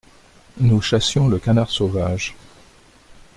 Nous 0.57 0.81
chassions 0.81 1.27
le 1.27 1.37
canard 1.37 1.69
sauvage… 1.69 2.35